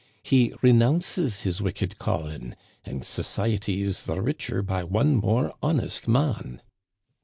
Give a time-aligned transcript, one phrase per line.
[0.23, 6.63] He renounces his wicked calling, and society is the richer by one more honest man."